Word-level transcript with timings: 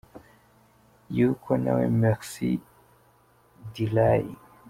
Yuko 1.17 1.51
Nawe– 1.63 1.85
Mercy 2.01 2.49
D 3.71 3.75
Lai. 3.95 4.25